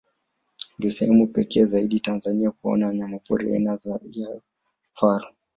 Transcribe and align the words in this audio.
Ndio 0.79 0.91
sehemu 0.91 1.27
pekee 1.27 1.65
zaidi 1.65 1.99
Tanzania 1.99 2.51
kuwaona 2.51 2.87
wanyamapori 2.87 3.53
aina 3.53 3.77
ya 4.05 4.39
faru 4.93 5.27